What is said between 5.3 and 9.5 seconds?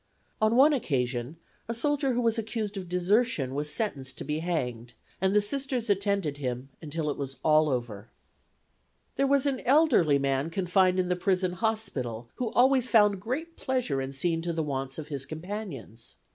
the Sisters attended him until all was over. There was